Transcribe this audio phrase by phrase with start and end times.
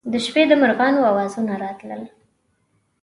[0.11, 2.01] د شپې د مرغانو اوازونه راتلل.